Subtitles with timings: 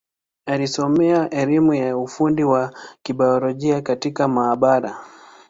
[0.45, 4.97] Alisomea elimu ya ufundi wa Kibiolojia katika maabara.